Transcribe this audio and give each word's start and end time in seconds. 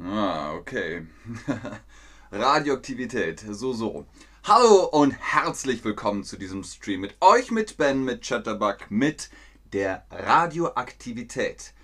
Ah, 0.00 0.52
okay. 0.54 1.06
Radioaktivität, 2.32 3.44
so, 3.50 3.72
so. 3.72 4.06
Hallo 4.44 4.84
und 4.92 5.10
herzlich 5.12 5.84
willkommen 5.84 6.22
zu 6.22 6.36
diesem 6.36 6.62
Stream 6.62 7.00
mit 7.00 7.16
euch, 7.20 7.50
mit 7.50 7.76
Ben, 7.78 8.04
mit 8.04 8.22
Chatterbug, 8.22 8.90
mit 8.90 9.28
der 9.72 10.06
Radioaktivität. 10.10 11.74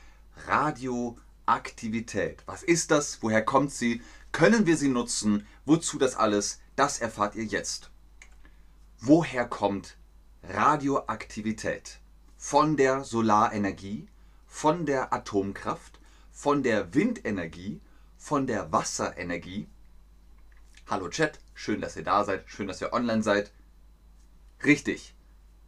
Radioaktivität. 0.46 2.44
Was 2.46 2.62
ist 2.62 2.92
das? 2.92 3.20
Woher 3.20 3.44
kommt 3.44 3.72
sie? 3.72 4.00
Können 4.30 4.66
wir 4.66 4.76
sie 4.76 4.88
nutzen? 4.88 5.44
Wozu 5.66 5.98
das 5.98 6.14
alles? 6.14 6.60
Das 6.76 7.00
erfahrt 7.00 7.34
ihr 7.34 7.44
jetzt. 7.44 7.90
Woher 9.00 9.44
kommt 9.46 9.96
Radioaktivität? 10.44 11.98
Von 12.40 12.76
der 12.76 13.02
Solarenergie, 13.02 14.06
von 14.46 14.86
der 14.86 15.12
Atomkraft, 15.12 15.98
von 16.30 16.62
der 16.62 16.94
Windenergie, 16.94 17.80
von 18.16 18.46
der 18.46 18.70
Wasserenergie. 18.70 19.66
Hallo 20.86 21.08
Chat, 21.08 21.40
schön, 21.52 21.80
dass 21.80 21.96
ihr 21.96 22.04
da 22.04 22.24
seid, 22.24 22.48
schön, 22.48 22.68
dass 22.68 22.80
ihr 22.80 22.92
online 22.92 23.24
seid. 23.24 23.50
Richtig, 24.64 25.16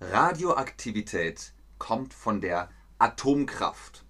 Radioaktivität 0.01 1.55
kommt 1.79 2.15
von 2.15 2.41
der 2.41 2.71
Atomkraft. 3.01 4.05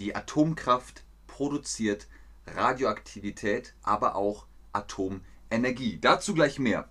Die 0.00 0.14
Atomkraft 0.14 1.02
produziert 1.26 2.08
Radioaktivität, 2.46 3.74
aber 3.82 4.16
auch 4.16 4.46
Atomenergie. 4.74 5.98
Dazu 5.98 6.34
gleich 6.34 6.58
mehr. 6.58 6.90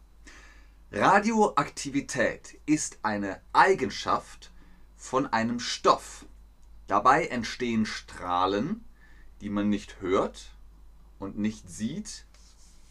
Radioaktivität 0.91 2.59
ist 2.65 2.97
eine 3.03 3.39
Eigenschaft 3.53 4.51
von 4.99 5.25
einem 5.25 5.59
Stoff. 5.59 6.25
Dabei 6.87 7.25
entstehen 7.27 7.85
Strahlen, 7.85 8.83
die 9.41 9.49
man 9.49 9.69
nicht 9.69 10.01
hört 10.01 10.51
und 11.17 11.39
nicht 11.39 11.69
sieht 11.69 12.25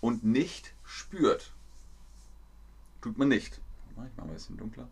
und 0.00 0.24
nicht 0.24 0.74
spürt. 0.82 1.52
Tut 3.02 3.18
man 3.18 3.28
nicht. 3.28 3.60
Ich 3.90 3.96
mache 3.96 4.08
mal 4.16 4.24
ein 4.24 4.32
bisschen 4.32 4.56
dunkler. 4.56 4.88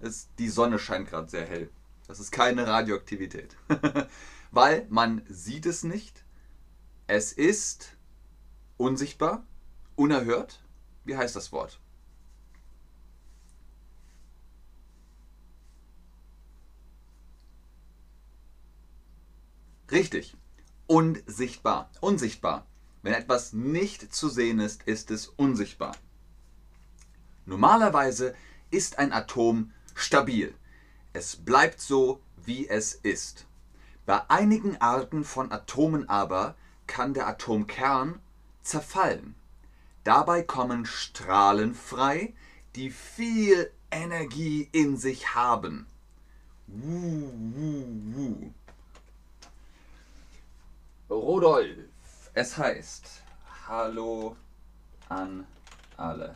Es, 0.00 0.28
die 0.38 0.48
Sonne 0.48 0.78
scheint 0.78 1.08
gerade 1.08 1.30
sehr 1.30 1.46
hell. 1.46 1.70
Das 2.08 2.18
ist 2.20 2.32
keine 2.32 2.66
Radioaktivität. 2.66 3.56
Weil 4.50 4.86
man 4.90 5.22
sieht 5.28 5.66
es 5.66 5.84
nicht. 5.84 6.24
Es 7.06 7.32
ist 7.32 7.96
unsichtbar, 8.76 9.46
unerhört. 9.94 10.62
Wie 11.04 11.16
heißt 11.16 11.36
das 11.36 11.52
Wort? 11.52 11.80
Richtig. 19.94 20.36
Unsichtbar. 20.88 21.88
Unsichtbar. 22.00 22.66
Wenn 23.02 23.14
etwas 23.14 23.52
nicht 23.52 24.12
zu 24.12 24.28
sehen 24.28 24.58
ist, 24.58 24.82
ist 24.82 25.12
es 25.12 25.28
unsichtbar. 25.28 25.94
Normalerweise 27.46 28.34
ist 28.72 28.98
ein 28.98 29.12
Atom 29.12 29.70
stabil. 29.94 30.52
Es 31.12 31.36
bleibt 31.36 31.80
so, 31.80 32.20
wie 32.44 32.68
es 32.68 32.94
ist. 32.94 33.46
Bei 34.04 34.28
einigen 34.28 34.80
Arten 34.80 35.22
von 35.22 35.52
Atomen 35.52 36.08
aber 36.08 36.56
kann 36.88 37.14
der 37.14 37.28
Atomkern 37.28 38.18
zerfallen. 38.62 39.36
Dabei 40.02 40.42
kommen 40.42 40.86
Strahlen 40.86 41.72
frei, 41.72 42.34
die 42.74 42.90
viel 42.90 43.70
Energie 43.92 44.68
in 44.72 44.96
sich 44.96 45.36
haben. 45.36 45.86
Wuh, 46.66 47.30
wuh, 47.32 47.86
wuh. 48.12 48.52
Rodolf, 51.14 52.30
es 52.34 52.58
heißt 52.58 53.22
Hallo 53.68 54.36
an 55.08 55.46
alle. 55.96 56.34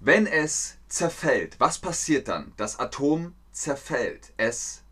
Wenn 0.00 0.26
es 0.26 0.78
zerfällt, 0.88 1.60
was 1.60 1.78
passiert 1.78 2.28
dann? 2.28 2.52
Das 2.56 2.78
Atom 2.78 3.34
zerfällt. 3.52 4.32
Es 4.38 4.82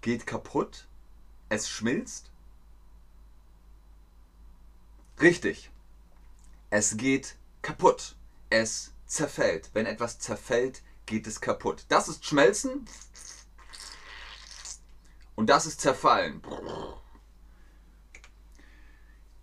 geht 0.00 0.26
kaputt. 0.26 0.86
Es 1.50 1.68
schmilzt. 1.68 2.30
Richtig. 5.20 5.70
Es 6.70 6.96
geht 6.96 7.36
kaputt. 7.62 8.16
Es 8.48 8.92
zerfällt. 9.06 9.70
Wenn 9.74 9.86
etwas 9.86 10.18
zerfällt, 10.18 10.82
geht 11.06 11.26
es 11.26 11.40
kaputt. 11.40 11.84
Das 11.88 12.08
ist 12.08 12.24
Schmelzen. 12.24 12.86
Und 15.34 15.48
das 15.48 15.66
ist 15.66 15.80
Zerfallen. 15.80 16.42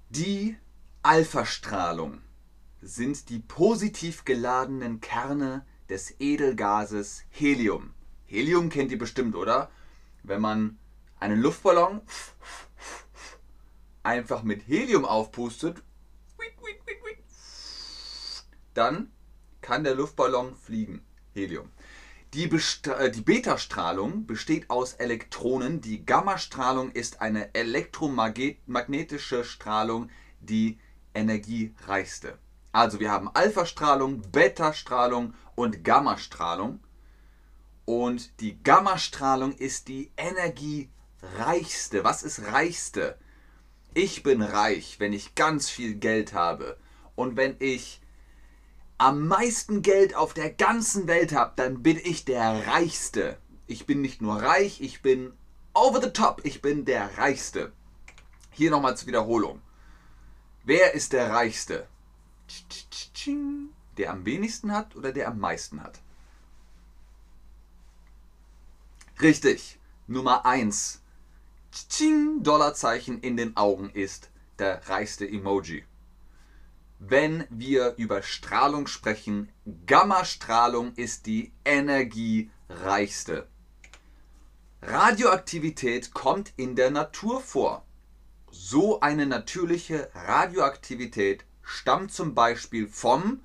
Die 0.09 0.58
Alphastrahlung 1.02 2.22
sind 2.81 3.30
die 3.30 3.40
positiv 3.40 4.26
geladenen 4.26 5.02
Kerne 5.02 5.66
des 5.90 6.16
Edelgases 6.20 7.24
Helium. 7.30 7.94
Helium 8.26 8.70
kennt 8.70 8.92
ihr 8.92 8.97
bestimmt, 8.97 9.36
oder? 9.36 9.72
Wenn 10.24 10.42
man 10.42 10.78
einen 11.20 11.42
Luftballon 11.42 12.02
einfach 14.03 14.44
mit 14.44 14.68
Helium 14.68 15.06
aufpustet, 15.06 15.84
dann 18.74 19.12
kann 19.62 19.84
der 19.84 19.96
Luftballon 19.96 20.56
fliegen. 20.56 21.03
Helium. 21.34 21.72
Die, 22.34 22.44
äh, 22.46 23.12
die 23.12 23.22
Beta-Strahlung 23.22 24.26
besteht 24.26 24.70
aus 24.70 24.94
Elektronen. 24.94 25.82
Die 25.82 26.06
Gammastrahlung 26.06 26.92
ist 26.92 27.22
eine 27.22 27.56
elektromagnetische 27.56 29.44
Strahlung, 29.44 30.10
die 30.42 30.78
energiereichste. 31.14 32.38
Also 32.72 33.00
wir 33.00 33.12
haben 33.12 33.30
Alpha-Strahlung, 33.34 34.22
Beta-Strahlung 34.32 35.34
und 35.56 35.84
Gammastrahlung. 35.84 36.80
Und 37.86 38.42
die 38.42 38.62
Gammastrahlung 38.62 39.54
ist 39.54 39.88
die 39.88 40.12
energiereichste. 40.18 42.04
Was 42.04 42.24
ist 42.24 42.44
reichste? 42.52 43.18
Ich 43.94 44.22
bin 44.22 44.42
reich, 44.42 45.00
wenn 45.00 45.14
ich 45.14 45.34
ganz 45.36 45.70
viel 45.70 45.96
Geld 45.96 46.34
habe. 46.34 46.78
Und 47.16 47.38
wenn 47.38 47.56
ich 47.59 48.02
am 48.97 49.28
meisten 49.28 49.81
Geld 49.81 50.16
auf 50.16 50.34
der 50.34 50.52
ganzen 50.52 51.08
Welt 51.08 51.34
habe, 51.34 51.53
dann 51.56 51.84
bin 51.84 51.97
ich 51.97 52.25
der 52.25 52.68
Reichste. 52.68 53.38
Ich 53.68 53.85
bin 53.85 54.02
nicht 54.02 54.22
nur 54.22 54.41
reich, 54.41 54.81
ich 54.81 55.02
bin 55.02 55.34
over 55.74 56.02
the 56.02 56.09
top. 56.09 56.41
Ich 56.44 56.62
bin 56.62 56.85
der 56.85 57.18
Reichste. 57.18 57.72
Hier 58.52 58.72
nochmal 58.72 58.97
zur 58.97 59.08
Wiederholung. 59.08 59.62
Wer 60.63 60.94
ist 60.94 61.13
der 61.13 61.31
Reichste? 61.31 61.88
Der 63.97 64.12
am 64.12 64.25
wenigsten 64.25 64.72
hat 64.72 64.96
oder 64.96 65.12
der 65.12 65.28
am 65.28 65.40
meisten 65.40 65.84
hat? 65.84 66.00
Richtig. 69.22 69.79
Nummer 70.08 70.46
1. 70.46 71.02
Dollarzeichen 72.41 73.19
in 73.22 73.38
den 73.38 73.56
Augen 73.58 73.90
ist 73.90 74.29
der 74.58 74.88
reichste 74.90 75.28
Emoji. 75.28 75.85
Wenn 77.00 77.46
wir 77.50 77.94
über 77.97 78.24
Strahlung 78.24 78.88
sprechen, 78.88 79.50
Gammastrahlung 79.85 80.94
ist 80.96 81.28
die 81.28 81.53
energiereichste. 81.63 83.47
Radioaktivität 84.81 86.13
kommt 86.13 86.53
in 86.56 86.75
der 86.75 86.90
Natur 86.90 87.41
vor. 87.41 87.85
So 88.50 89.00
eine 89.00 89.28
natürliche 89.28 90.09
Radioaktivität 90.16 91.46
stammt 91.62 92.12
zum 92.12 92.34
Beispiel 92.34 92.88
vom 92.88 93.41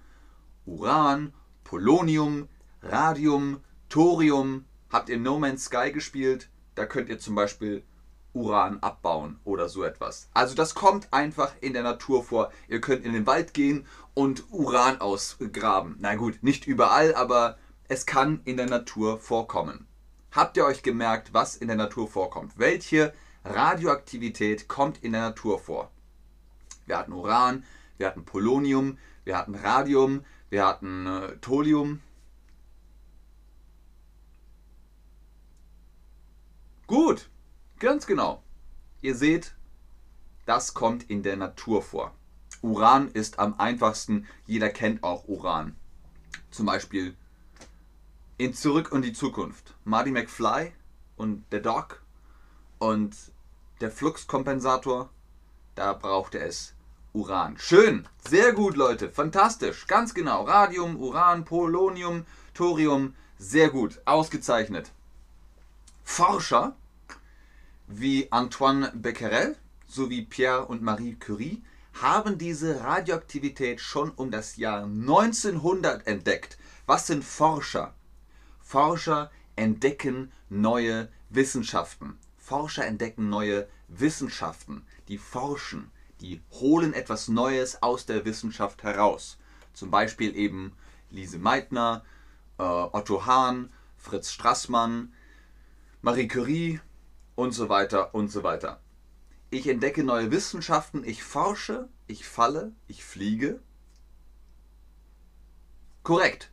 Uran, 0.64 1.34
Polonium, 1.64 2.48
Radium, 2.80 3.62
Thorium. 3.88 4.64
Habt 4.90 5.10
ihr 5.10 5.18
No 5.18 5.38
Man's 5.38 5.64
Sky 5.64 5.92
gespielt? 5.92 6.48
Da 6.74 6.86
könnt 6.86 7.10
ihr 7.10 7.18
zum 7.18 7.34
Beispiel 7.34 7.84
Uran 8.34 8.78
abbauen 8.80 9.38
oder 9.44 9.68
so 9.68 9.84
etwas. 9.84 10.28
Also 10.32 10.54
das 10.54 10.74
kommt 10.74 11.12
einfach 11.12 11.52
in 11.60 11.72
der 11.72 11.82
Natur 11.82 12.24
vor. 12.24 12.50
Ihr 12.68 12.80
könnt 12.80 13.04
in 13.04 13.12
den 13.12 13.26
Wald 13.26 13.54
gehen 13.54 13.86
und 14.14 14.44
Uran 14.50 15.00
ausgraben. 15.00 15.96
Na 16.00 16.14
gut, 16.14 16.42
nicht 16.42 16.66
überall, 16.66 17.14
aber 17.14 17.58
es 17.88 18.06
kann 18.06 18.40
in 18.44 18.56
der 18.56 18.66
Natur 18.66 19.18
vorkommen. 19.18 19.86
Habt 20.30 20.56
ihr 20.56 20.64
euch 20.64 20.82
gemerkt, 20.82 21.34
was 21.34 21.56
in 21.56 21.68
der 21.68 21.76
Natur 21.76 22.08
vorkommt? 22.08 22.54
Welche 22.56 23.12
Radioaktivität 23.44 24.66
kommt 24.66 25.02
in 25.02 25.12
der 25.12 25.20
Natur 25.20 25.58
vor? 25.58 25.90
Wir 26.86 26.96
hatten 26.96 27.12
Uran, 27.12 27.64
wir 27.98 28.06
hatten 28.06 28.24
Polonium, 28.24 28.98
wir 29.24 29.36
hatten 29.36 29.54
Radium, 29.54 30.24
wir 30.48 30.66
hatten 30.66 31.06
äh, 31.06 31.36
Thorium. 31.42 32.00
Gut, 36.86 37.28
ganz 37.82 38.06
genau. 38.06 38.42
Ihr 39.00 39.16
seht, 39.16 39.54
das 40.46 40.72
kommt 40.72 41.10
in 41.10 41.24
der 41.24 41.36
Natur 41.36 41.82
vor. 41.82 42.14
Uran 42.62 43.10
ist 43.10 43.40
am 43.40 43.58
einfachsten, 43.58 44.28
jeder 44.46 44.70
kennt 44.70 45.02
auch 45.02 45.26
Uran. 45.26 45.74
Zum 46.52 46.66
Beispiel 46.66 47.16
in 48.38 48.54
Zurück 48.54 48.92
und 48.92 49.02
die 49.02 49.12
Zukunft. 49.12 49.74
Marty 49.84 50.12
McFly 50.12 50.72
und 51.16 51.44
der 51.50 51.58
Doc 51.58 52.00
und 52.78 53.16
der 53.80 53.90
Fluxkompensator, 53.90 55.10
da 55.74 55.92
brauchte 55.92 56.38
es 56.38 56.74
Uran. 57.12 57.58
Schön, 57.58 58.06
sehr 58.28 58.52
gut, 58.52 58.76
Leute, 58.76 59.10
fantastisch, 59.10 59.88
ganz 59.88 60.14
genau. 60.14 60.44
Radium, 60.44 60.96
Uran, 60.96 61.44
Polonium, 61.44 62.26
Thorium, 62.54 63.14
sehr 63.38 63.70
gut, 63.70 64.00
ausgezeichnet. 64.04 64.92
Forscher 66.04 66.76
wie 67.94 68.30
Antoine 68.32 68.90
Becquerel 68.94 69.56
sowie 69.86 70.22
Pierre 70.22 70.66
und 70.66 70.82
Marie 70.82 71.14
Curie 71.14 71.62
haben 72.00 72.38
diese 72.38 72.80
Radioaktivität 72.80 73.80
schon 73.80 74.10
um 74.12 74.30
das 74.30 74.56
Jahr 74.56 74.84
1900 74.84 76.06
entdeckt. 76.06 76.56
Was 76.86 77.06
sind 77.06 77.22
Forscher? 77.22 77.94
Forscher 78.60 79.30
entdecken 79.56 80.32
neue 80.48 81.08
Wissenschaften. 81.28 82.18
Forscher 82.38 82.86
entdecken 82.86 83.28
neue 83.28 83.68
Wissenschaften. 83.88 84.86
Die 85.08 85.18
forschen, 85.18 85.90
die 86.22 86.40
holen 86.50 86.94
etwas 86.94 87.28
Neues 87.28 87.82
aus 87.82 88.06
der 88.06 88.24
Wissenschaft 88.24 88.82
heraus. 88.82 89.36
Zum 89.74 89.90
Beispiel 89.90 90.34
eben 90.34 90.72
Lise 91.10 91.38
Meitner, 91.38 92.04
äh, 92.58 92.62
Otto 92.62 93.26
Hahn, 93.26 93.70
Fritz 93.98 94.32
Strassmann, 94.32 95.12
Marie 96.00 96.28
Curie 96.28 96.80
und 97.34 97.52
so 97.52 97.68
weiter 97.68 98.14
und 98.14 98.28
so 98.30 98.42
weiter. 98.42 98.80
Ich 99.50 99.66
entdecke 99.66 100.02
neue 100.02 100.30
Wissenschaften, 100.30 101.04
ich 101.04 101.22
forsche, 101.22 101.88
ich 102.06 102.26
falle, 102.26 102.72
ich 102.88 103.04
fliege. 103.04 103.60
Korrekt. 106.02 106.50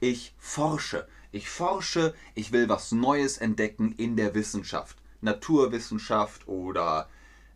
Ich 0.00 0.34
forsche. 0.38 1.08
Ich 1.32 1.50
forsche, 1.50 2.14
ich 2.34 2.52
will 2.52 2.68
was 2.68 2.92
Neues 2.92 3.38
entdecken 3.38 3.92
in 3.92 4.16
der 4.16 4.34
Wissenschaft. 4.34 4.96
Naturwissenschaft 5.20 6.46
oder 6.46 7.08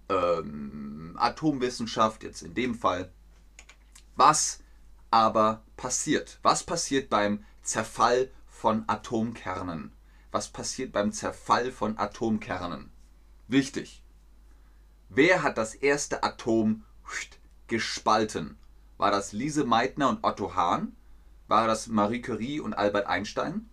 ähm, 0.08 1.16
Atomwissenschaft, 1.16 2.24
jetzt 2.24 2.42
in 2.42 2.54
dem 2.54 2.74
Fall. 2.74 3.10
Was 4.16 4.60
aber 5.10 5.62
passiert? 5.76 6.38
Was 6.42 6.64
passiert 6.64 7.08
beim 7.08 7.44
Zerfall 7.62 8.30
von 8.48 8.84
Atomkernen? 8.88 9.92
Was 10.32 10.48
passiert 10.48 10.92
beim 10.92 11.12
Zerfall 11.12 11.70
von 11.70 11.98
Atomkernen? 11.98 12.90
Wichtig. 13.48 14.02
Wer 15.10 15.42
hat 15.42 15.58
das 15.58 15.74
erste 15.74 16.22
Atom 16.22 16.84
gespalten? 17.66 18.56
War 18.96 19.10
das 19.10 19.32
Lise 19.32 19.64
Meitner 19.64 20.08
und 20.08 20.24
Otto 20.24 20.54
Hahn? 20.54 20.96
War 21.48 21.66
das 21.66 21.86
Marie 21.86 22.22
Curie 22.22 22.60
und 22.60 22.72
Albert 22.72 23.06
Einstein? 23.06 23.68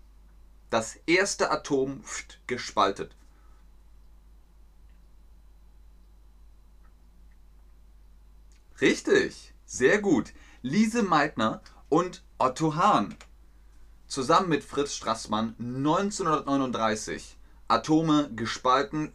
Das 0.69 0.97
erste 1.07 1.50
Atom 1.50 2.03
gespaltet. 2.45 3.15
Richtig, 8.81 9.53
sehr 9.65 10.01
gut. 10.01 10.33
Lise 10.61 11.03
Meitner 11.03 11.61
und 11.88 12.23
Otto 12.38 12.75
Hahn. 12.75 13.15
Zusammen 14.09 14.50
mit 14.50 14.63
Fritz 14.63 14.95
Strassmann 14.95 15.53
1939 15.59 17.38
Atome 17.67 18.31
gespalten 18.35 19.13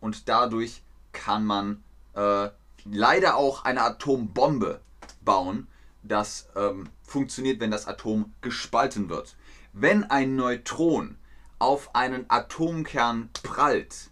und 0.00 0.30
dadurch 0.30 0.82
kann 1.12 1.44
man 1.44 1.84
äh, 2.14 2.48
leider 2.86 3.36
auch 3.36 3.66
eine 3.66 3.82
Atombombe 3.82 4.80
bauen. 5.20 5.68
Das 6.02 6.48
ähm, 6.56 6.88
funktioniert, 7.02 7.60
wenn 7.60 7.70
das 7.70 7.86
Atom 7.86 8.32
gespalten 8.40 9.10
wird. 9.10 9.36
Wenn 9.74 10.04
ein 10.04 10.36
Neutron 10.36 11.18
auf 11.58 11.94
einen 11.94 12.24
Atomkern 12.28 13.28
prallt, 13.42 14.08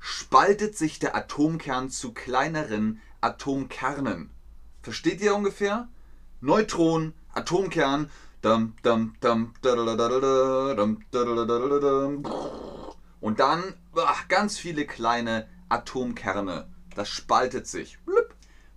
spaltet 0.00 0.76
sich 0.76 0.98
der 0.98 1.14
Atomkern 1.14 1.88
zu 1.88 2.12
kleineren 2.12 3.00
Atomkernen. 3.20 4.30
Versteht 4.82 5.20
ihr 5.20 5.36
ungefähr? 5.36 5.86
Neutron, 6.40 7.14
Atomkern. 7.32 8.10
Und 8.42 8.74
dann 13.38 13.74
ach, 13.94 14.26
ganz 14.26 14.58
viele 14.58 14.84
kleine 14.84 15.48
Atomkerne. 15.68 16.68
Das 16.96 17.08
spaltet 17.08 17.68
sich. 17.68 17.98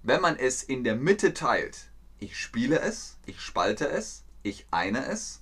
Wenn 0.04 0.22
man 0.22 0.38
es 0.38 0.62
in 0.62 0.84
der 0.84 0.96
Mitte 0.96 1.34
teilt, 1.34 1.90
ich 2.20 2.38
spiele 2.38 2.80
es, 2.80 3.18
ich 3.26 3.42
spalte 3.42 3.88
es, 3.90 4.24
ich 4.44 4.68
eine 4.70 5.08
es. 5.08 5.42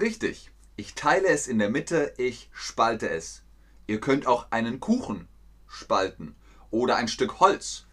Richtig, 0.00 0.50
ich 0.76 0.94
teile 0.94 1.28
es 1.28 1.48
in 1.48 1.58
der 1.58 1.68
Mitte, 1.68 2.14
ich 2.16 2.48
spalte 2.54 3.10
es. 3.10 3.42
Ihr 3.86 4.00
könnt 4.00 4.26
auch 4.26 4.50
einen 4.50 4.80
Kuchen 4.80 5.28
spalten 5.66 6.34
oder 6.70 6.96
ein 6.96 7.08
Stück 7.08 7.40
Holz. 7.40 7.86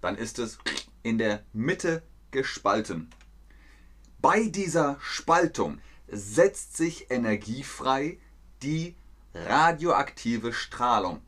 Dann 0.00 0.16
ist 0.16 0.38
es 0.38 0.58
in 1.02 1.18
der 1.18 1.42
Mitte 1.52 2.02
gespalten. 2.30 3.10
Bei 4.18 4.44
dieser 4.44 4.96
Spaltung 5.00 5.78
setzt 6.08 6.76
sich 6.76 7.10
Energie 7.10 7.62
frei, 7.62 8.18
die 8.62 8.96
radioaktive 9.34 10.52
Strahlung. 10.52 11.22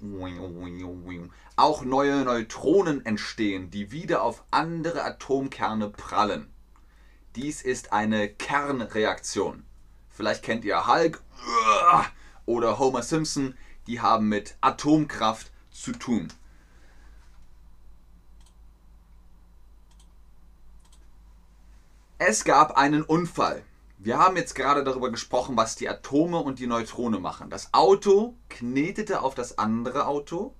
Auch 1.56 1.84
neue 1.84 2.24
Neutronen 2.24 3.06
entstehen, 3.06 3.70
die 3.70 3.92
wieder 3.92 4.22
auf 4.22 4.42
andere 4.50 5.04
Atomkerne 5.04 5.88
prallen. 5.88 6.50
Dies 7.36 7.62
ist 7.62 7.92
eine 7.92 8.28
Kernreaktion. 8.28 9.64
Vielleicht 10.10 10.42
kennt 10.42 10.64
ihr 10.64 10.86
Hulk 10.86 11.22
oder 12.44 12.78
Homer 12.78 13.02
Simpson, 13.02 13.54
die 13.86 14.00
haben 14.00 14.28
mit 14.28 14.56
Atomkraft 14.60 15.51
zu 15.72 15.92
tun. 15.92 16.28
Es 22.18 22.44
gab 22.44 22.76
einen 22.76 23.02
Unfall. 23.02 23.64
Wir 23.98 24.18
haben 24.18 24.36
jetzt 24.36 24.54
gerade 24.54 24.84
darüber 24.84 25.10
gesprochen, 25.10 25.56
was 25.56 25.74
die 25.76 25.88
Atome 25.88 26.38
und 26.38 26.58
die 26.58 26.66
Neutrone 26.66 27.18
machen. 27.18 27.50
Das 27.50 27.72
Auto 27.72 28.36
knetete 28.48 29.22
auf 29.22 29.34
das 29.34 29.58
andere 29.58 30.06
Auto. 30.06 30.54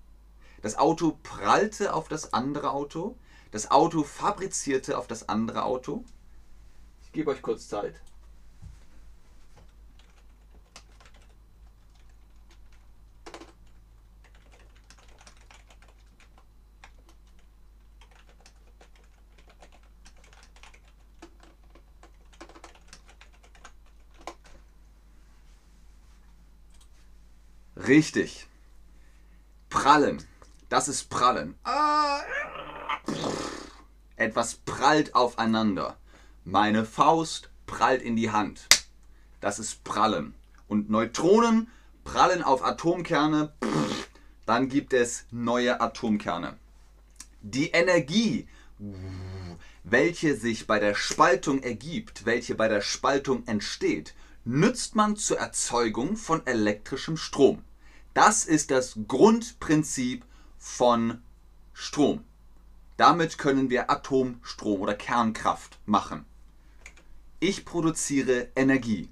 Das 0.61 0.77
Auto 0.77 1.19
prallte 1.23 1.95
auf 1.95 2.09
das 2.09 2.33
andere 2.33 2.73
Auto. 2.73 3.17
Das 3.53 3.71
Auto 3.71 4.03
fabrizierte 4.03 4.99
auf 4.99 5.07
das 5.07 5.29
andere 5.29 5.65
Auto. 5.65 6.05
Ich 7.03 7.13
gebe 7.13 7.31
euch 7.31 7.43
kurz 7.43 7.69
Zeit. 7.69 8.01
Richtig. 27.93 28.47
Prallen. 29.69 30.25
Das 30.71 30.89
ist 30.89 31.11
Prallen. 31.11 31.59
Etwas 34.17 34.55
prallt 34.55 35.15
aufeinander. 35.15 35.99
Meine 36.43 36.87
Faust 36.87 37.51
prallt 37.67 38.01
in 38.01 38.17
die 38.17 38.31
Hand. 38.31 38.67
Das 39.43 39.59
ist 39.59 39.85
Prallen. 39.85 40.33
Und 40.69 40.89
Neutronen 40.89 41.69
prallen 42.03 42.43
auf 42.43 42.65
Atomkerne. 42.65 43.53
Dann 44.47 44.71
gibt 44.71 44.95
es 44.95 45.27
neue 45.31 45.79
Atomkerne. 45.83 46.57
Die 47.43 47.73
Energie, 47.73 48.49
welche 49.85 50.35
sich 50.35 50.67
bei 50.67 50.79
der 50.79 50.95
Spaltung 50.95 51.63
ergibt, 51.63 52.25
welche 52.25 52.55
bei 52.55 52.69
der 52.69 52.81
Spaltung 52.81 53.47
entsteht, 53.47 54.15
nützt 54.47 54.95
man 54.95 55.17
zur 55.17 55.39
Erzeugung 55.41 56.17
von 56.17 56.47
elektrischem 56.47 57.19
Strom. 57.19 57.63
Das 58.15 58.45
ist 58.45 58.71
das 58.71 58.99
Grundprinzip 59.09 60.25
von 60.59 61.23
Strom. 61.73 62.25
Damit 62.97 63.39
können 63.39 63.71
wir 63.71 63.91
Atomstrom 63.91 64.81
oder 64.81 64.95
Kernkraft 64.95 65.79
machen. 65.87 66.27
Ich 67.41 67.65
produziere 67.65 68.49
Energie. 68.55 69.09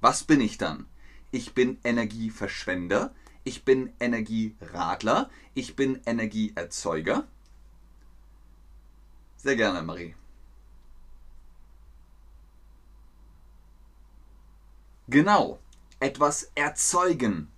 Was 0.00 0.24
bin 0.24 0.40
ich 0.40 0.58
dann? 0.58 0.86
Ich 1.30 1.54
bin 1.54 1.78
Energieverschwender, 1.84 3.14
ich 3.44 3.64
bin 3.64 3.92
Energieradler, 4.00 5.30
ich 5.54 5.76
bin 5.76 6.00
Energieerzeuger. 6.04 7.28
Sehr 9.36 9.56
gerne, 9.56 9.82
Marie. 9.82 10.14
Genau, 15.06 15.58
etwas 16.00 16.50
erzeugen, 16.54 17.50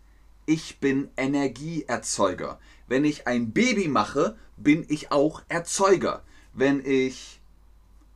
ich 0.46 0.80
bin 0.80 1.10
Energieerzeuger. 1.16 2.58
Wenn 2.86 3.04
ich 3.04 3.26
ein 3.26 3.52
Baby 3.52 3.88
mache, 3.88 4.36
bin 4.56 4.84
ich 4.88 5.12
auch 5.12 5.42
Erzeuger. 5.48 6.22
Wenn 6.52 6.84
ich 6.84 7.40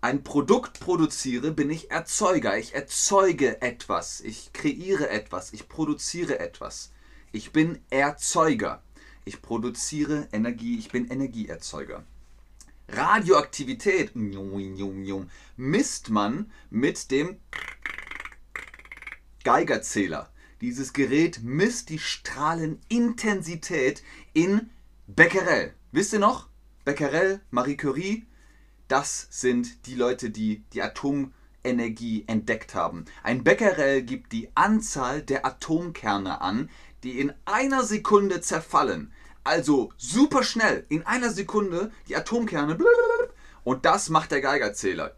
ein 0.01 0.23
Produkt 0.23 0.81
produziere, 0.81 1.53
bin 1.53 1.71
ich 1.71 1.91
Erzeuger. 1.91 2.59
Ich 2.59 2.75
erzeuge 2.75 3.63
etwas, 3.63 4.21
ich 4.21 4.53
kreiere 4.53 5.09
etwas, 5.09 5.53
ich 5.53 5.69
produziere 5.69 6.39
etwas. 6.39 6.93
Ich 7.33 7.53
bin 7.53 7.81
Erzeuger. 7.91 8.83
Ich 9.25 9.43
produziere 9.43 10.29
Energie, 10.33 10.79
ich 10.79 10.91
bin 10.91 11.09
Energieerzeuger. 11.09 12.05
Radioaktivität 12.89 14.13
misst 15.57 16.11
man 16.11 16.53
mit 16.71 17.11
dem 17.11 17.41
Geigerzähler. 19.43 20.31
Dieses 20.63 20.95
Gerät 20.95 21.43
misst 21.43 21.91
die 21.91 21.99
Strahlenintensität 21.99 24.03
in 24.33 24.71
Becquerel. 25.07 25.75
Wisst 25.93 26.15
ihr 26.15 26.19
noch? 26.19 26.49
Becquerel, 26.85 27.43
Marie 27.51 27.77
Curie, 27.77 28.27
das 28.89 29.29
sind 29.31 29.87
die 29.87 29.95
Leute, 29.95 30.31
die 30.31 30.65
die 30.73 30.81
Atomenergie 30.81 32.25
entdeckt 32.27 32.75
haben. 32.75 33.05
Ein 33.23 33.45
Becquerel 33.45 34.03
gibt 34.03 34.33
die 34.33 34.49
Anzahl 34.55 35.21
der 35.21 35.45
Atomkerne 35.45 36.41
an, 36.41 36.71
die 37.03 37.21
in 37.21 37.35
einer 37.45 37.85
Sekunde 37.85 38.41
zerfallen. 38.41 39.13
Also 39.45 39.93
super 39.99 40.43
schnell, 40.43 40.87
in 40.89 41.05
einer 41.05 41.29
Sekunde 41.31 41.93
die 42.09 42.17
Atomkerne. 42.17 42.79
Und 43.63 43.85
das 43.85 44.09
macht 44.09 44.31
der 44.31 44.41
Geigerzähler. 44.41 45.15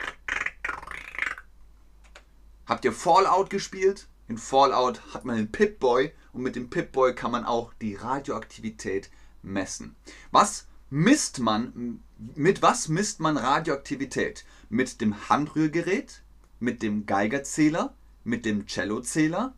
Habt 2.67 2.85
ihr 2.85 2.93
Fallout 2.93 3.51
gespielt? 3.51 4.09
In 4.29 4.37
Fallout 4.37 5.01
hat 5.15 5.25
man 5.25 5.37
den 5.37 5.51
Pip-Boy 5.51 6.13
und 6.33 6.43
mit 6.43 6.55
dem 6.55 6.69
Pip-Boy 6.69 7.15
kann 7.15 7.31
man 7.31 7.45
auch 7.45 7.73
die 7.81 7.95
Radioaktivität 7.95 9.11
messen. 9.43 9.97
Was 10.31 10.67
misst 10.91 11.39
man, 11.39 12.03
mit 12.35 12.61
was 12.61 12.89
misst 12.89 13.21
man 13.21 13.39
Radioaktivität? 13.39 14.45
Mit 14.69 15.01
dem 15.01 15.29
Handrührgerät, 15.31 16.23
mit 16.61 16.83
dem 16.83 17.07
Geigerzähler, 17.07 17.95
mit 18.23 18.45
dem 18.45 18.69
Cellozähler? 18.69 19.55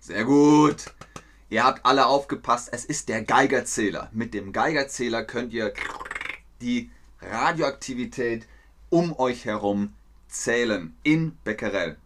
Sehr 0.00 0.24
gut. 0.24 0.92
Ihr 1.50 1.64
habt 1.64 1.86
alle 1.86 2.06
aufgepasst, 2.06 2.68
es 2.72 2.84
ist 2.84 3.08
der 3.08 3.22
Geigerzähler. 3.22 4.10
Mit 4.12 4.34
dem 4.34 4.52
Geigerzähler 4.52 5.24
könnt 5.24 5.52
ihr 5.52 5.72
die 6.60 6.90
Radioaktivität 7.22 8.46
um 8.90 9.18
euch 9.18 9.44
herum 9.44 9.94
zählen 10.28 10.96
in 11.04 11.36
Becquerel. 11.44 11.96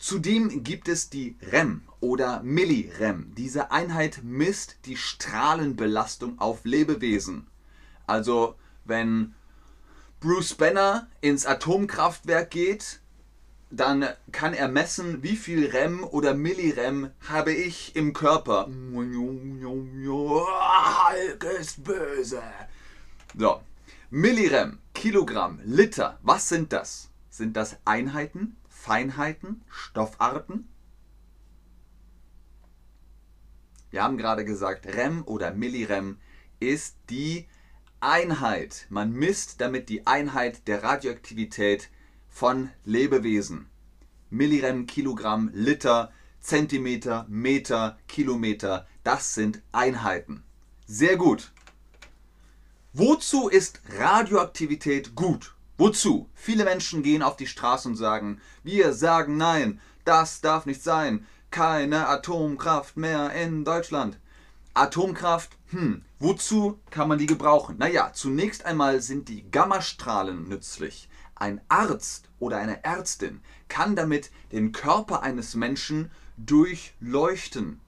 Zudem 0.00 0.64
gibt 0.64 0.88
es 0.88 1.10
die 1.10 1.36
REM 1.52 1.82
oder 2.00 2.42
Millirem. 2.42 3.34
Diese 3.36 3.70
Einheit 3.70 4.20
misst 4.24 4.78
die 4.86 4.96
Strahlenbelastung 4.96 6.38
auf 6.38 6.64
Lebewesen. 6.64 7.46
Also 8.06 8.54
wenn 8.86 9.34
Bruce 10.18 10.54
Banner 10.54 11.06
ins 11.20 11.44
Atomkraftwerk 11.44 12.50
geht, 12.50 13.00
dann 13.70 14.08
kann 14.32 14.54
er 14.54 14.68
messen, 14.68 15.22
wie 15.22 15.36
viel 15.36 15.66
REM 15.66 16.02
oder 16.02 16.32
Millirem 16.32 17.10
habe 17.28 17.52
ich 17.52 17.94
im 17.94 18.14
Körper. 18.14 18.68
Hulk 21.10 21.44
ist 21.60 21.84
böse. 21.84 22.42
So, 23.36 23.60
Millirem, 24.08 24.78
Kilogramm, 24.94 25.60
Liter, 25.62 26.18
was 26.22 26.48
sind 26.48 26.72
das? 26.72 27.10
Sind 27.28 27.54
das 27.54 27.76
Einheiten, 27.84 28.56
Feinheiten, 28.80 29.62
Stoffarten? 29.68 30.66
Wir 33.90 34.02
haben 34.02 34.16
gerade 34.16 34.46
gesagt, 34.46 34.86
REM 34.86 35.22
oder 35.26 35.52
Millirem 35.52 36.18
ist 36.60 36.96
die 37.10 37.46
Einheit. 38.00 38.86
Man 38.88 39.12
misst 39.12 39.60
damit 39.60 39.90
die 39.90 40.06
Einheit 40.06 40.66
der 40.66 40.82
Radioaktivität 40.82 41.90
von 42.26 42.70
Lebewesen. 42.86 43.68
Millirem, 44.30 44.86
Kilogramm, 44.86 45.50
Liter, 45.52 46.10
Zentimeter, 46.40 47.26
Meter, 47.28 47.98
Kilometer, 48.08 48.88
das 49.04 49.34
sind 49.34 49.60
Einheiten. 49.72 50.42
Sehr 50.86 51.18
gut. 51.18 51.52
Wozu 52.94 53.48
ist 53.50 53.82
Radioaktivität 53.98 55.14
gut? 55.14 55.54
Wozu? 55.80 56.28
Viele 56.34 56.64
Menschen 56.64 57.02
gehen 57.02 57.22
auf 57.22 57.36
die 57.36 57.46
Straße 57.46 57.88
und 57.88 57.96
sagen, 57.96 58.38
wir 58.62 58.92
sagen 58.92 59.38
nein, 59.38 59.80
das 60.04 60.42
darf 60.42 60.66
nicht 60.66 60.82
sein, 60.82 61.26
keine 61.50 62.06
Atomkraft 62.06 62.98
mehr 62.98 63.32
in 63.32 63.64
Deutschland. 63.64 64.18
Atomkraft, 64.74 65.56
hm, 65.70 66.04
wozu 66.18 66.78
kann 66.90 67.08
man 67.08 67.16
die 67.16 67.24
gebrauchen? 67.24 67.78
Naja, 67.78 68.12
zunächst 68.12 68.66
einmal 68.66 69.00
sind 69.00 69.30
die 69.30 69.50
Gammastrahlen 69.50 70.50
nützlich. 70.50 71.08
Ein 71.34 71.62
Arzt 71.70 72.28
oder 72.40 72.58
eine 72.58 72.84
Ärztin 72.84 73.40
kann 73.68 73.96
damit 73.96 74.30
den 74.52 74.72
Körper 74.72 75.22
eines 75.22 75.54
Menschen 75.54 76.10
durchleuchten. 76.36 77.80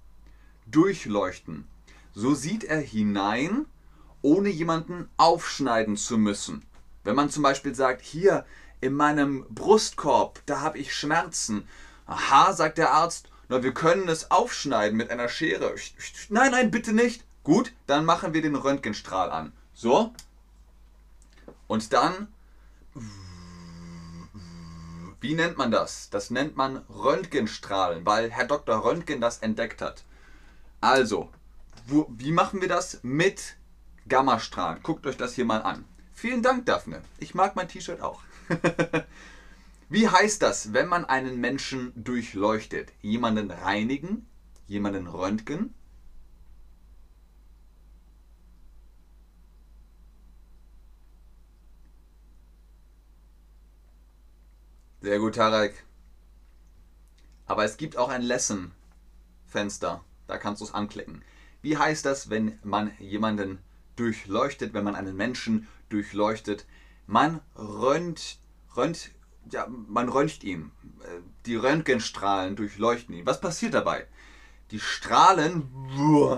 Durchleuchten. 0.65 1.69
So 2.15 2.33
sieht 2.33 2.65
er 2.65 2.81
hinein, 2.81 3.67
ohne 4.23 4.49
jemanden 4.49 5.11
aufschneiden 5.19 5.99
zu 5.99 6.17
müssen. 6.17 6.65
Wenn 7.05 7.17
man 7.17 7.31
zum 7.31 7.43
Beispiel 7.43 7.75
sagt, 7.75 8.03
hier 8.03 8.45
in 8.81 8.95
meinem 8.95 9.47
Brustkorb, 9.49 10.41
da 10.47 10.61
habe 10.61 10.79
ich 10.79 10.95
Schmerzen. 10.95 11.67
Aha, 12.07 12.53
sagt 12.53 12.79
der 12.79 12.93
Arzt, 12.93 13.29
na, 13.49 13.63
wir 13.63 13.75
können 13.75 14.09
es 14.09 14.31
aufschneiden 14.31 14.97
mit 14.97 15.11
einer 15.11 15.29
Schere. 15.29 15.75
Nein, 16.29 16.53
nein, 16.53 16.71
bitte 16.71 16.93
nicht. 16.93 17.25
Gut, 17.45 17.73
dann 17.87 18.05
machen 18.05 18.35
wir 18.35 18.43
den 18.43 18.57
Röntgenstrahl 18.57 19.31
an. 19.31 19.53
So. 19.75 20.15
Und 21.67 21.93
dann. 21.93 22.29
Wie 25.21 25.35
nennt 25.35 25.59
man 25.59 25.71
das? 25.71 26.11
Das 26.11 26.31
nennt 26.31 26.57
man 26.57 26.79
Röntgenstrahlen, 26.89 28.05
weil 28.05 28.31
Herr 28.31 28.47
Dr. 28.47 28.85
Röntgen 28.85 29.21
das 29.21 29.39
entdeckt 29.39 29.81
hat. 29.81 30.03
Also, 30.81 31.31
wo, 31.87 32.07
wie 32.11 32.33
machen 32.33 32.61
wir 32.61 32.69
das? 32.69 33.01
Mit 33.03 33.57
Gammastrahlen. 34.09 34.83
Guckt 34.83 35.07
euch 35.07 35.17
das 35.17 35.35
hier 35.35 35.45
mal 35.45 35.63
an. 35.63 35.85
Vielen 36.15 36.43
Dank, 36.43 36.67
Daphne. 36.67 37.03
Ich 37.19 37.35
mag 37.35 37.57
mein 37.57 37.69
T-Shirt 37.69 38.01
auch. 38.01 38.23
Wie 39.89 40.09
heißt 40.09 40.41
das, 40.41 40.73
wenn 40.73 40.87
man 40.87 41.05
einen 41.05 41.41
Menschen 41.41 41.93
durchleuchtet? 41.97 42.93
Jemanden 43.03 43.51
reinigen? 43.51 44.27
Jemanden 44.67 45.07
röntgen? 45.07 45.75
Sehr 55.03 55.19
gut, 55.19 55.35
Tarek. 55.35 55.85
Aber 57.47 57.65
es 57.65 57.77
gibt 57.77 57.97
auch 57.97 58.09
ein 58.09 58.23
Lesson-Fenster. 58.23 60.05
Da 60.29 60.39
kannst 60.39 60.61
du 60.61 60.65
es 60.65 60.73
anklicken. 60.73 61.23
Wie 61.61 61.77
heißt 61.77 62.07
das, 62.07 62.31
wenn 62.31 62.59
man 62.63 62.93
jemanden 62.99 63.59
durchleuchtet, 63.97 64.75
wenn 64.75 64.85
man 64.85 64.95
einen 64.95 65.17
Menschen 65.17 65.67
durchleuchtet? 65.93 66.67
Man 67.07 67.41
rönt, 67.57 68.39
rönt, 68.77 69.11
ja, 69.51 69.67
man 69.69 70.09
röntgt 70.09 70.45
ihn. 70.45 70.71
Die 71.47 71.57
Röntgenstrahlen 71.57 72.57
durchleuchten 72.57 73.15
ihn. 73.15 73.27
Was 73.27 73.41
passiert 73.41 73.75
dabei? 73.75 74.07
Die 74.71 74.81
Strahlen 74.81 75.69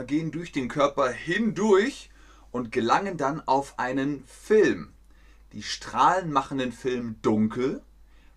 gehen 0.06 0.32
durch 0.32 0.50
den 0.50 0.68
Körper 0.68 1.11
hindurch 1.11 2.11
und 2.50 2.73
gelangen 2.73 3.16
dann 3.16 3.40
auf 3.46 3.78
einen 3.78 4.25
Film. 4.26 4.92
Die 5.52 5.62
Strahlen 5.62 6.32
machen 6.32 6.58
den 6.58 6.73
Film 6.73 7.16
dunkel, 7.23 7.82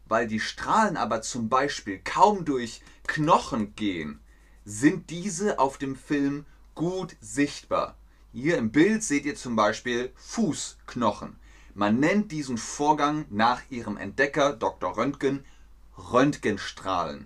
weil 0.06 0.28
die 0.28 0.40
Strahlen 0.40 0.98
aber 0.98 1.22
zum 1.22 1.50
Beispiel 1.50 2.00
kaum 2.04 2.46
durch 2.46 2.82
Knochen 3.08 3.76
gehen, 3.76 4.20
sind 4.66 5.10
diese 5.10 5.58
auf 5.58 5.78
dem 5.78 5.96
Film 5.96 6.46
gut 6.76 7.16
sichtbar. 7.20 7.98
Hier 8.40 8.60
im 8.60 8.72
Bild 8.72 9.02
seht 9.02 9.26
ihr 9.26 9.36
zum 9.36 9.56
Beispiel 9.56 10.12
Fußknochen. 10.16 11.40
Man 11.74 12.00
nennt 12.00 12.32
diesen 12.32 12.60
Vorgang 12.60 13.26
nach 13.32 13.64
ihrem 13.72 13.98
Entdecker 13.98 14.54
Dr. 14.54 14.96
Röntgen 14.96 15.44
Röntgenstrahlen. 15.98 17.26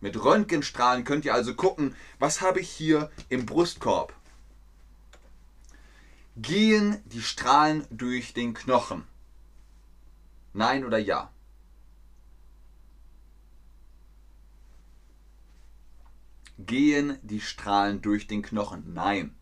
Mit 0.00 0.22
Röntgenstrahlen 0.22 1.02
könnt 1.02 1.24
ihr 1.24 1.34
also 1.34 1.56
gucken, 1.56 1.96
was 2.20 2.42
habe 2.42 2.60
ich 2.60 2.70
hier 2.70 3.10
im 3.28 3.44
Brustkorb. 3.44 4.14
Gehen 6.36 7.02
die 7.06 7.22
Strahlen 7.22 7.84
durch 7.90 8.32
den 8.32 8.54
Knochen? 8.54 9.02
Nein 10.52 10.84
oder 10.84 10.98
ja? 10.98 11.32
Gehen 16.56 17.18
die 17.22 17.40
Strahlen 17.40 18.00
durch 18.00 18.28
den 18.28 18.42
Knochen? 18.42 18.94
Nein. 18.94 19.34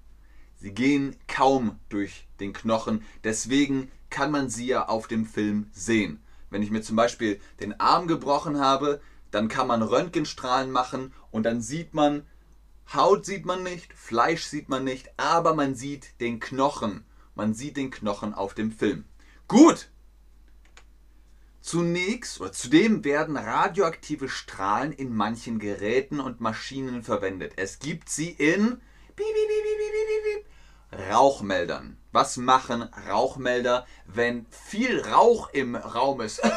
Sie 0.64 0.72
gehen 0.72 1.14
kaum 1.28 1.78
durch 1.90 2.26
den 2.40 2.54
Knochen. 2.54 3.04
Deswegen 3.22 3.90
kann 4.08 4.30
man 4.30 4.48
sie 4.48 4.64
ja 4.64 4.88
auf 4.88 5.08
dem 5.08 5.26
Film 5.26 5.68
sehen. 5.74 6.22
Wenn 6.48 6.62
ich 6.62 6.70
mir 6.70 6.80
zum 6.80 6.96
Beispiel 6.96 7.38
den 7.60 7.78
Arm 7.80 8.06
gebrochen 8.06 8.58
habe, 8.58 9.02
dann 9.30 9.48
kann 9.48 9.66
man 9.66 9.82
Röntgenstrahlen 9.82 10.70
machen 10.70 11.12
und 11.30 11.42
dann 11.42 11.60
sieht 11.60 11.92
man 11.92 12.22
Haut 12.94 13.26
sieht 13.26 13.44
man 13.44 13.62
nicht, 13.62 13.92
Fleisch 13.92 14.44
sieht 14.44 14.70
man 14.70 14.84
nicht, 14.84 15.10
aber 15.18 15.54
man 15.54 15.74
sieht 15.74 16.18
den 16.22 16.40
Knochen. 16.40 17.04
Man 17.34 17.52
sieht 17.52 17.76
den 17.76 17.90
Knochen 17.90 18.32
auf 18.32 18.54
dem 18.54 18.72
Film. 18.72 19.04
Gut. 19.48 19.90
Zunächst 21.60 22.40
oder 22.40 22.52
zudem 22.52 23.04
werden 23.04 23.36
radioaktive 23.36 24.30
Strahlen 24.30 24.92
in 24.92 25.14
manchen 25.14 25.58
Geräten 25.58 26.20
und 26.20 26.40
Maschinen 26.40 27.02
verwendet. 27.02 27.52
Es 27.56 27.80
gibt 27.80 28.08
sie 28.08 28.30
in 28.30 28.80
Rauchmeldern. 31.10 31.96
Was 32.12 32.36
machen 32.36 32.82
Rauchmelder, 33.08 33.86
wenn 34.06 34.46
viel 34.50 35.00
Rauch 35.00 35.50
im 35.52 35.74
Raum 35.74 36.20
ist? 36.20 36.40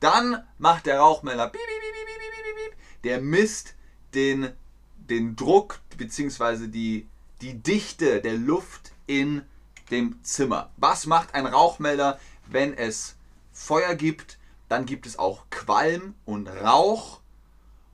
Dann 0.00 0.46
macht 0.58 0.86
der 0.86 1.00
Rauchmelder, 1.00 1.52
der 3.04 3.20
misst 3.20 3.74
den, 4.14 4.52
den 4.96 5.36
Druck 5.36 5.80
bzw. 5.96 6.68
Die, 6.68 7.08
die 7.40 7.62
Dichte 7.62 8.20
der 8.20 8.34
Luft 8.34 8.92
in 9.06 9.42
dem 9.90 10.22
Zimmer. 10.24 10.70
Was 10.76 11.06
macht 11.06 11.34
ein 11.34 11.46
Rauchmelder, 11.46 12.18
wenn 12.46 12.74
es 12.74 13.16
Feuer 13.52 13.94
gibt? 13.94 14.38
Dann 14.68 14.86
gibt 14.86 15.06
es 15.06 15.18
auch 15.18 15.44
Qualm 15.50 16.14
und 16.24 16.48
Rauch. 16.48 17.20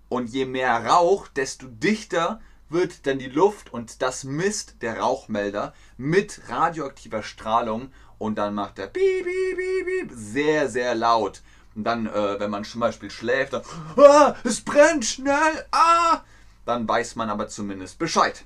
Und 0.08 0.30
je 0.30 0.44
mehr 0.44 0.86
Rauch, 0.86 1.28
desto 1.28 1.66
dichter 1.66 2.40
wird 2.72 3.06
dann 3.06 3.18
die 3.18 3.28
Luft 3.28 3.72
und 3.72 4.02
das 4.02 4.24
misst 4.24 4.82
der 4.82 5.00
Rauchmelder 5.00 5.74
mit 5.96 6.42
radioaktiver 6.48 7.22
Strahlung 7.22 7.92
und 8.18 8.36
dann 8.36 8.54
macht 8.54 8.78
er 8.78 8.86
piep, 8.86 9.24
piep, 9.24 9.56
piep, 9.56 9.86
piep, 9.86 10.10
sehr, 10.14 10.68
sehr 10.68 10.94
laut. 10.94 11.42
Und 11.74 11.84
dann, 11.84 12.06
äh, 12.06 12.38
wenn 12.38 12.50
man 12.50 12.64
zum 12.64 12.80
Beispiel 12.80 13.10
schläft, 13.10 13.54
dann, 13.54 13.62
ah, 13.96 14.34
es 14.44 14.60
brennt 14.60 15.04
schnell, 15.04 15.66
ah, 15.70 16.22
dann 16.64 16.86
weiß 16.88 17.16
man 17.16 17.30
aber 17.30 17.48
zumindest 17.48 17.98
Bescheid. 17.98 18.44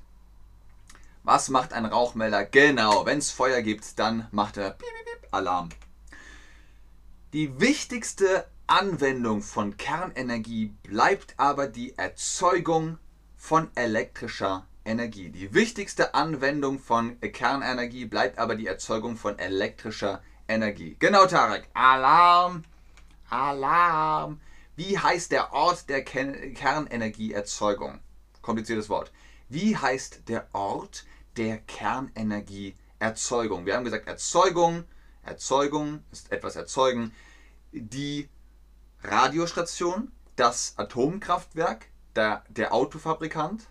Was 1.25 1.49
macht 1.49 1.73
ein 1.73 1.87
Rauchmelder? 1.87 2.45
Genau, 2.45 3.05
wenn 3.05 3.19
es 3.19 3.31
Feuer 3.31 3.63
gibt, 3.63 3.99
dann 3.99 4.29
macht 4.31 4.57
er 4.57 4.71
piep, 4.71 4.89
piep, 5.05 5.29
Alarm. 5.33 5.71
Die 7.33 7.61
wichtigste 7.61 8.47
Anwendung 8.67 9.43
von 9.43 9.77
Kernenergie 9.77 10.75
bleibt 10.83 11.35
aber 11.37 11.67
die 11.67 11.99
Erzeugung 11.99 12.99
von 13.47 13.71
elektrischer 13.77 14.67
Energie. 14.85 15.29
Die 15.29 15.55
wichtigste 15.55 16.15
Anwendung 16.15 16.81
von 16.81 17.21
Kernenergie 17.21 18.05
bleibt 18.05 18.41
aber 18.41 18.57
die 18.57 18.67
Erzeugung 18.67 19.17
von 19.17 19.39
elektrischer 19.39 20.21
Energie. 20.49 20.97
Genau, 20.99 21.27
Tarek. 21.27 21.69
Alarm! 21.73 22.65
Alarm! 23.31 24.41
Wie 24.75 24.99
heißt 24.99 25.31
der 25.31 25.53
Ort 25.53 25.89
der 25.89 26.05
Kernenergieerzeugung? 26.05 28.01
Kompliziertes 28.43 28.89
Wort. 28.89 29.13
Wie 29.49 29.77
heißt 29.77 30.29
der 30.29 30.49
Ort 30.53 31.05
der 31.37 31.59
Kernenergieerzeugung? 31.59 33.65
Wir 33.65 33.77
haben 33.77 33.85
gesagt, 33.85 34.09
Erzeugung, 34.09 34.83
Erzeugung 35.23 36.03
ist 36.11 36.33
etwas 36.33 36.57
erzeugen. 36.57 37.15
Die 37.71 38.29
Radiostation, 39.05 40.11
das 40.35 40.75
Atomkraftwerk, 40.77 41.87
der, 42.17 42.45
der 42.49 42.73
Autofabrikant. 42.73 43.69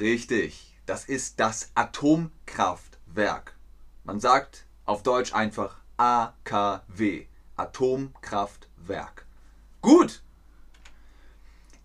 Richtig, 0.00 0.76
das 0.86 1.04
ist 1.04 1.38
das 1.38 1.70
Atomkraftwerk. 1.74 3.54
Man 4.02 4.18
sagt 4.18 4.66
auf 4.84 5.02
Deutsch 5.02 5.32
einfach 5.32 5.76
AKW, 5.96 7.26
Atomkraftwerk. 7.56 9.26
Gut. 9.80 10.22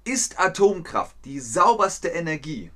Ist 0.05 0.39
Atomkraft 0.39 1.15
die 1.25 1.39
sauberste 1.39 2.07
Energie? 2.07 2.71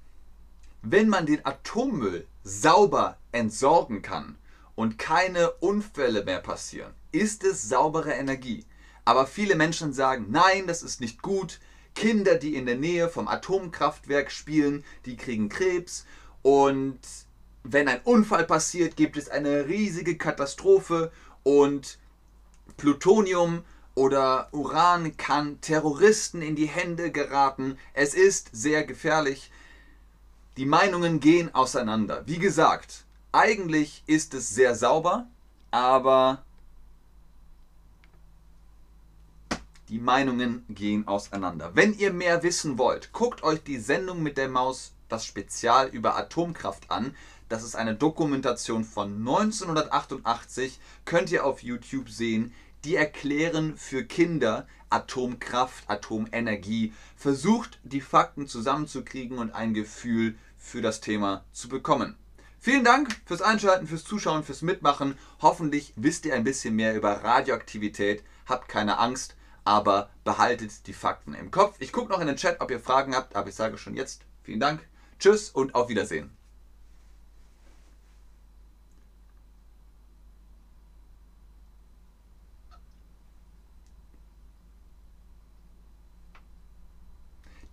Wenn 0.84 1.10
man 1.10 1.26
den 1.26 1.44
Atommüll 1.46 2.28
sauber 2.44 3.18
entsorgen 3.32 4.04
kann 4.04 4.38
und 4.76 4.98
keine 4.98 5.52
Unfälle 5.52 6.24
mehr 6.24 6.40
passieren, 6.40 6.94
ist 7.12 7.44
es 7.44 7.68
saubere 7.68 8.12
Energie. 8.14 8.66
Aber 9.06 9.28
viele 9.28 9.56
Menschen 9.56 9.94
sagen, 9.94 10.28
nein, 10.30 10.68
das 10.68 10.82
ist 10.82 11.02
nicht 11.02 11.22
gut. 11.22 11.60
Kinder, 11.96 12.36
die 12.36 12.56
in 12.56 12.66
der 12.66 12.78
Nähe 12.78 13.10
vom 13.10 13.28
Atomkraftwerk 13.28 14.32
spielen, 14.32 14.84
die 15.06 15.18
kriegen 15.18 15.50
Krebs. 15.50 16.06
Und 16.42 17.00
wenn 17.64 17.88
ein 17.88 18.02
Unfall 18.04 18.46
passiert, 18.46 18.96
gibt 18.96 19.18
es 19.18 19.30
eine 19.30 19.68
riesige 19.68 20.18
Katastrophe 20.18 21.12
und 21.44 22.00
Plutonium 22.78 23.64
oder 23.96 24.50
Uran 24.52 25.16
kann 25.18 25.62
Terroristen 25.62 26.42
in 26.42 26.56
die 26.56 26.66
Hände 26.66 27.12
geraten. 27.12 27.78
Es 27.94 28.14
ist 28.14 28.50
sehr 28.52 28.86
gefährlich. 28.86 29.52
Die 30.58 30.66
Meinungen 30.66 31.20
gehen 31.20 31.54
auseinander. 31.54 32.24
Wie 32.26 32.40
gesagt, 32.40 33.06
eigentlich 33.34 34.04
ist 34.06 34.34
es 34.36 34.50
sehr 34.50 34.76
sauber, 34.76 35.28
aber 35.72 36.44
die 39.90 39.98
Meinungen 39.98 40.64
gehen 40.70 41.08
auseinander. 41.08 41.72
Wenn 41.74 41.98
ihr 41.98 42.14
mehr 42.14 42.44
wissen 42.44 42.78
wollt, 42.78 43.12
guckt 43.12 43.44
euch 43.44 43.62
die 43.64 43.80
Sendung 43.80 44.24
mit 44.24 44.38
der 44.38 44.50
Maus, 44.50 44.94
das 45.10 45.26
Spezial 45.26 45.90
über 45.90 46.16
Atomkraft 46.16 46.90
an. 46.90 47.16
Das 47.50 47.64
ist 47.64 47.76
eine 47.76 47.96
Dokumentation 47.96 48.84
von 48.84 49.18
1988, 49.18 50.80
könnt 51.04 51.32
ihr 51.32 51.46
auf 51.46 51.64
YouTube 51.64 52.10
sehen. 52.10 52.54
Die 52.86 52.96
erklären 52.96 53.78
für 53.78 54.04
Kinder 54.04 54.68
Atomkraft, 54.90 55.90
Atomenergie. 55.90 56.94
Versucht 57.16 57.80
die 57.84 58.02
Fakten 58.02 58.48
zusammenzukriegen 58.48 59.40
und 59.40 59.52
ein 59.56 59.74
Gefühl 59.74 60.36
für 60.58 60.82
das 60.82 61.02
Thema 61.02 61.44
zu 61.52 61.68
bekommen. 61.68 62.16
Vielen 62.64 62.86
Dank 62.86 63.20
fürs 63.26 63.42
Einschalten, 63.42 63.88
fürs 63.88 64.06
Zuschauen, 64.06 64.46
fürs 64.46 64.62
Mitmachen. 64.62 65.18
Hoffentlich 65.42 65.92
wisst 65.98 66.26
ihr 66.26 66.34
ein 66.34 66.46
bisschen 66.46 66.78
mehr 66.78 66.96
über 66.96 67.22
Radioaktivität. 67.22 68.24
Habt 68.46 68.70
keine 68.70 69.00
Angst, 69.00 69.36
aber 69.66 70.10
behaltet 70.24 70.88
die 70.88 70.94
Fakten 70.94 71.34
im 71.34 71.52
Kopf. 71.52 71.76
Ich 71.80 71.92
gucke 71.92 72.10
noch 72.10 72.22
in 72.22 72.28
den 72.28 72.38
Chat, 72.38 72.62
ob 72.62 72.72
ihr 72.72 72.80
Fragen 72.80 73.18
habt, 73.18 73.36
aber 73.36 73.50
ich 73.50 73.56
sage 73.56 73.78
schon 73.78 73.98
jetzt 73.98 74.22
vielen 74.44 74.62
Dank. 74.62 74.88
Tschüss 75.20 75.50
und 75.50 75.76
auf 75.76 75.90
Wiedersehen. 75.90 76.32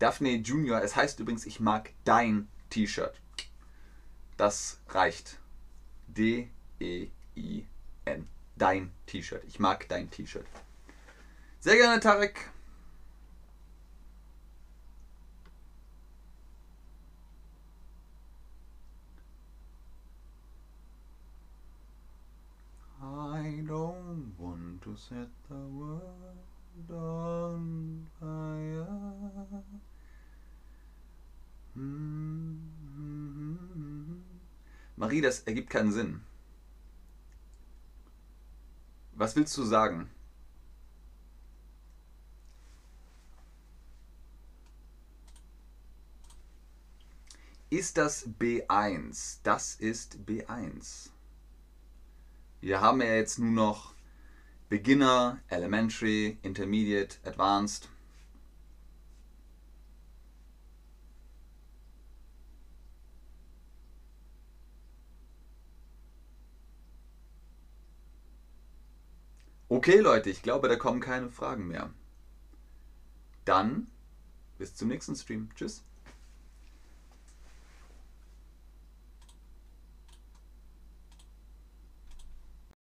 Daphne 0.01 0.31
Junior, 0.31 0.83
es 0.83 0.97
heißt 0.97 1.21
übrigens, 1.21 1.47
ich 1.47 1.61
mag 1.61 1.93
dein 2.05 2.49
T-Shirt. 2.71 3.21
Das 4.41 4.81
reicht. 4.89 5.39
D-E-I-N. 6.09 6.49
Dein 8.57 8.91
T-Shirt. 9.05 9.45
Ich 9.45 9.61
mag 9.61 9.87
dein 9.91 10.11
T-Shirt. 10.11 10.47
Sehr 11.59 11.77
gerne, 11.77 12.01
Tarek. 12.01 12.51
I 23.03 23.63
don't 23.69 24.33
want 24.39 24.81
to 24.85 24.97
set 24.97 25.29
the 25.51 25.55
world 25.55 26.01
on 26.89 28.07
fire. 28.19 28.87
Marie, 35.01 35.23
das 35.23 35.41
ergibt 35.45 35.71
keinen 35.71 35.93
Sinn. 35.93 36.21
Was 39.15 39.35
willst 39.35 39.57
du 39.57 39.65
sagen? 39.65 40.11
Ist 47.71 47.97
das 47.97 48.29
B1? 48.29 49.39
Das 49.43 49.75
ist 49.75 50.19
B1. 50.27 51.09
Wir 52.61 52.83
haben 52.83 53.01
ja 53.01 53.15
jetzt 53.15 53.39
nur 53.39 53.53
noch 53.53 53.95
Beginner, 54.69 55.41
Elementary, 55.49 56.37
Intermediate, 56.43 57.17
Advanced. 57.25 57.89
Okay, 69.81 70.01
Leute, 70.01 70.29
ich 70.29 70.43
glaube, 70.43 70.69
da 70.69 70.77
kommen 70.77 71.01
keine 71.01 71.31
Fragen 71.31 71.67
mehr. 71.67 71.89
Dann 73.47 73.87
bis 74.59 74.75
zum 74.75 74.89
nächsten 74.89 75.17
Stream. 75.17 75.49
Tschüss. 75.55 75.83